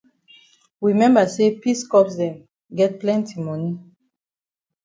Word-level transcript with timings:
We 0.83 0.95
memba 0.99 1.23
say 1.33 1.47
peace 1.61 1.83
corps 1.91 2.13
dem 2.21 2.35
get 2.77 2.91
plenti 3.01 3.35
moni. 3.45 3.71